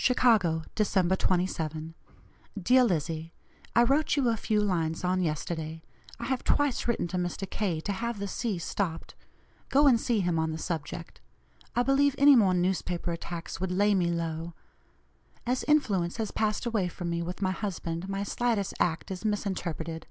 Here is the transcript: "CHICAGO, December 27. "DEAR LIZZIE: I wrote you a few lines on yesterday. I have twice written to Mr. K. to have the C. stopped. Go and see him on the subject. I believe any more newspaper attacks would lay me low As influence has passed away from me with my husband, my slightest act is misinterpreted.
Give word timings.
"CHICAGO, 0.00 0.62
December 0.76 1.16
27. 1.16 1.92
"DEAR 2.62 2.84
LIZZIE: 2.84 3.32
I 3.74 3.82
wrote 3.82 4.14
you 4.16 4.28
a 4.28 4.36
few 4.36 4.60
lines 4.60 5.02
on 5.02 5.20
yesterday. 5.22 5.82
I 6.20 6.26
have 6.26 6.44
twice 6.44 6.86
written 6.86 7.08
to 7.08 7.16
Mr. 7.16 7.50
K. 7.50 7.80
to 7.80 7.90
have 7.90 8.20
the 8.20 8.28
C. 8.28 8.58
stopped. 8.58 9.16
Go 9.70 9.88
and 9.88 10.00
see 10.00 10.20
him 10.20 10.38
on 10.38 10.52
the 10.52 10.56
subject. 10.58 11.20
I 11.74 11.82
believe 11.82 12.14
any 12.16 12.36
more 12.36 12.54
newspaper 12.54 13.10
attacks 13.10 13.60
would 13.60 13.72
lay 13.72 13.92
me 13.92 14.06
low 14.06 14.54
As 15.44 15.64
influence 15.64 16.18
has 16.18 16.30
passed 16.30 16.64
away 16.64 16.86
from 16.86 17.10
me 17.10 17.20
with 17.20 17.42
my 17.42 17.50
husband, 17.50 18.08
my 18.08 18.22
slightest 18.22 18.74
act 18.78 19.10
is 19.10 19.24
misinterpreted. 19.24 20.06